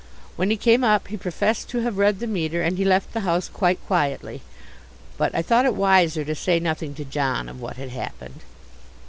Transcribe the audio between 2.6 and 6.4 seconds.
and he left the house quite quietly. But I thought it wiser to